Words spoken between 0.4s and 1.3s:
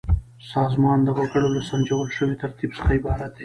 سازمان د